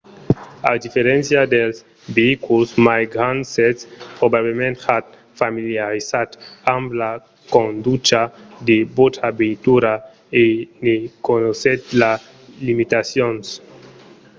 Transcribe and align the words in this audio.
a 0.71 0.73
diferéncia 0.83 1.41
dels 1.53 1.77
veïculs 2.15 2.71
mai 2.87 3.01
grands 3.13 3.47
sètz 3.57 3.79
probablament 4.19 4.75
ja 4.85 4.97
familiarizat 5.41 6.29
amb 6.75 6.87
la 7.01 7.11
conducha 7.55 8.21
de 8.67 8.77
vòstra 8.97 9.27
veitura 9.41 9.93
e 10.43 10.45
ne 10.85 10.95
coneissètz 11.27 11.85
las 12.01 12.21
limitacions 12.67 13.45